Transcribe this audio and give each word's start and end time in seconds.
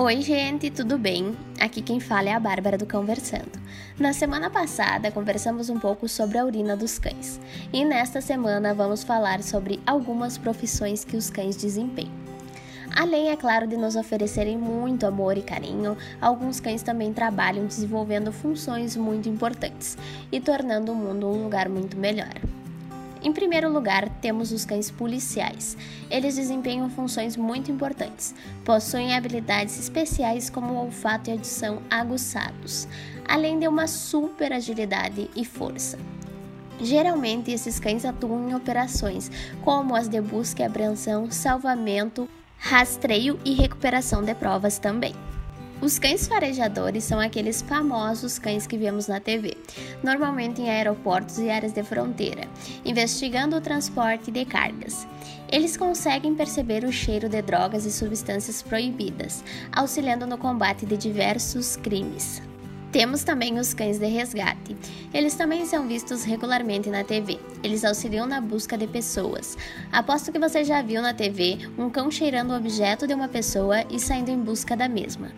Oi, 0.00 0.22
gente, 0.22 0.70
tudo 0.70 0.96
bem? 0.96 1.36
Aqui 1.58 1.82
quem 1.82 1.98
fala 1.98 2.28
é 2.28 2.32
a 2.32 2.38
Bárbara 2.38 2.78
do 2.78 2.86
Conversando. 2.86 3.50
Na 3.98 4.12
semana 4.12 4.48
passada, 4.48 5.10
conversamos 5.10 5.68
um 5.70 5.76
pouco 5.76 6.06
sobre 6.08 6.38
a 6.38 6.44
urina 6.44 6.76
dos 6.76 7.00
cães, 7.00 7.40
e 7.72 7.84
nesta 7.84 8.20
semana 8.20 8.72
vamos 8.72 9.02
falar 9.02 9.42
sobre 9.42 9.80
algumas 9.84 10.38
profissões 10.38 11.04
que 11.04 11.16
os 11.16 11.30
cães 11.30 11.56
desempenham. 11.56 12.12
Além, 12.94 13.30
é 13.30 13.36
claro, 13.36 13.66
de 13.66 13.76
nos 13.76 13.96
oferecerem 13.96 14.56
muito 14.56 15.04
amor 15.04 15.36
e 15.36 15.42
carinho, 15.42 15.96
alguns 16.20 16.60
cães 16.60 16.80
também 16.80 17.12
trabalham 17.12 17.66
desenvolvendo 17.66 18.30
funções 18.30 18.96
muito 18.96 19.28
importantes 19.28 19.98
e 20.30 20.38
tornando 20.38 20.92
o 20.92 20.94
mundo 20.94 21.26
um 21.26 21.42
lugar 21.42 21.68
muito 21.68 21.96
melhor. 21.96 22.34
Em 23.20 23.32
primeiro 23.32 23.72
lugar, 23.72 24.08
temos 24.20 24.52
os 24.52 24.64
cães 24.64 24.90
policiais. 24.90 25.76
Eles 26.08 26.36
desempenham 26.36 26.88
funções 26.88 27.36
muito 27.36 27.70
importantes. 27.70 28.34
Possuem 28.64 29.14
habilidades 29.14 29.78
especiais 29.78 30.48
como 30.48 30.72
o 30.72 30.84
olfato 30.84 31.28
e 31.28 31.32
audição 31.32 31.82
aguçados, 31.90 32.86
além 33.26 33.58
de 33.58 33.66
uma 33.66 33.88
super 33.88 34.52
agilidade 34.52 35.28
e 35.34 35.44
força. 35.44 35.98
Geralmente, 36.80 37.50
esses 37.50 37.80
cães 37.80 38.04
atuam 38.04 38.48
em 38.48 38.54
operações 38.54 39.30
como 39.62 39.96
as 39.96 40.08
de 40.08 40.20
busca 40.20 40.62
e 40.62 40.66
apreensão, 40.66 41.28
salvamento, 41.28 42.28
rastreio 42.56 43.38
e 43.44 43.52
recuperação 43.52 44.22
de 44.22 44.34
provas 44.34 44.78
também. 44.78 45.12
Os 45.80 45.96
cães 45.96 46.26
farejadores 46.26 47.04
são 47.04 47.20
aqueles 47.20 47.62
famosos 47.62 48.36
cães 48.36 48.66
que 48.66 48.76
vemos 48.76 49.06
na 49.06 49.20
TV, 49.20 49.56
normalmente 50.02 50.60
em 50.60 50.68
aeroportos 50.68 51.38
e 51.38 51.48
áreas 51.48 51.72
de 51.72 51.84
fronteira, 51.84 52.48
investigando 52.84 53.54
o 53.54 53.60
transporte 53.60 54.32
de 54.32 54.44
cargas. 54.44 55.06
Eles 55.50 55.76
conseguem 55.76 56.34
perceber 56.34 56.84
o 56.84 56.92
cheiro 56.92 57.28
de 57.28 57.40
drogas 57.42 57.84
e 57.84 57.92
substâncias 57.92 58.60
proibidas, 58.60 59.44
auxiliando 59.70 60.26
no 60.26 60.36
combate 60.36 60.84
de 60.84 60.96
diversos 60.96 61.76
crimes. 61.76 62.42
Temos 62.90 63.22
também 63.22 63.58
os 63.58 63.74
cães 63.74 63.98
de 63.98 64.06
resgate. 64.06 64.74
Eles 65.12 65.34
também 65.34 65.66
são 65.66 65.86
vistos 65.86 66.24
regularmente 66.24 66.88
na 66.88 67.04
TV. 67.04 67.38
Eles 67.62 67.84
auxiliam 67.84 68.26
na 68.26 68.40
busca 68.40 68.78
de 68.78 68.86
pessoas. 68.86 69.58
Aposto 69.92 70.32
que 70.32 70.38
você 70.38 70.64
já 70.64 70.80
viu 70.80 71.02
na 71.02 71.12
TV 71.12 71.58
um 71.76 71.90
cão 71.90 72.10
cheirando 72.10 72.52
o 72.52 72.56
objeto 72.56 73.06
de 73.06 73.12
uma 73.12 73.28
pessoa 73.28 73.84
e 73.90 74.00
saindo 74.00 74.30
em 74.30 74.38
busca 74.38 74.74
da 74.74 74.88
mesma. 74.88 75.30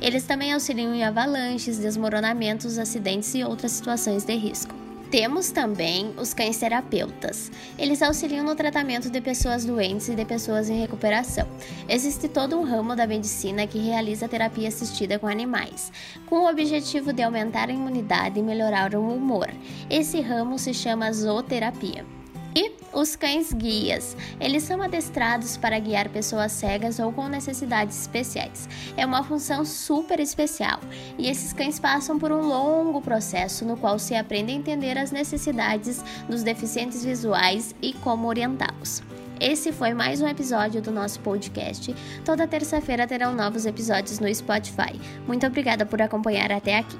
Eles 0.00 0.24
também 0.24 0.52
auxiliam 0.52 0.94
em 0.94 1.04
avalanches, 1.04 1.78
desmoronamentos, 1.78 2.78
acidentes 2.78 3.34
e 3.34 3.44
outras 3.44 3.72
situações 3.72 4.24
de 4.24 4.34
risco. 4.34 4.83
Temos 5.14 5.52
também 5.52 6.12
os 6.18 6.34
cães 6.34 6.58
terapeutas. 6.58 7.48
Eles 7.78 8.02
auxiliam 8.02 8.44
no 8.44 8.56
tratamento 8.56 9.08
de 9.08 9.20
pessoas 9.20 9.64
doentes 9.64 10.08
e 10.08 10.16
de 10.16 10.24
pessoas 10.24 10.68
em 10.68 10.80
recuperação. 10.80 11.46
Existe 11.88 12.26
todo 12.26 12.58
um 12.58 12.64
ramo 12.64 12.96
da 12.96 13.06
medicina 13.06 13.64
que 13.64 13.78
realiza 13.78 14.26
terapia 14.26 14.66
assistida 14.66 15.16
com 15.16 15.28
animais, 15.28 15.92
com 16.26 16.40
o 16.40 16.50
objetivo 16.50 17.12
de 17.12 17.22
aumentar 17.22 17.68
a 17.68 17.72
imunidade 17.72 18.40
e 18.40 18.42
melhorar 18.42 18.92
o 18.96 19.08
humor. 19.08 19.48
Esse 19.88 20.20
ramo 20.20 20.58
se 20.58 20.74
chama 20.74 21.12
zooterapia. 21.12 22.04
E 22.54 22.72
os 22.92 23.16
cães 23.16 23.52
guias. 23.52 24.16
Eles 24.40 24.62
são 24.62 24.80
adestrados 24.80 25.56
para 25.56 25.78
guiar 25.78 26.08
pessoas 26.08 26.52
cegas 26.52 27.00
ou 27.00 27.12
com 27.12 27.26
necessidades 27.26 28.00
especiais. 28.00 28.68
É 28.96 29.04
uma 29.04 29.24
função 29.24 29.64
super 29.64 30.20
especial 30.20 30.78
e 31.18 31.28
esses 31.28 31.52
cães 31.52 31.80
passam 31.80 32.18
por 32.18 32.30
um 32.30 32.46
longo 32.46 33.00
processo 33.00 33.64
no 33.64 33.76
qual 33.76 33.98
se 33.98 34.14
aprende 34.14 34.52
a 34.52 34.54
entender 34.54 34.96
as 34.96 35.10
necessidades 35.10 36.04
dos 36.28 36.44
deficientes 36.44 37.04
visuais 37.04 37.74
e 37.82 37.92
como 37.94 38.28
orientá-los. 38.28 39.02
Esse 39.40 39.72
foi 39.72 39.92
mais 39.92 40.20
um 40.20 40.28
episódio 40.28 40.80
do 40.80 40.92
nosso 40.92 41.18
podcast. 41.20 41.94
Toda 42.24 42.46
terça-feira 42.46 43.04
terão 43.04 43.34
novos 43.34 43.66
episódios 43.66 44.20
no 44.20 44.32
Spotify. 44.32 44.98
Muito 45.26 45.44
obrigada 45.44 45.84
por 45.84 46.00
acompanhar 46.00 46.52
até 46.52 46.78
aqui. 46.78 46.96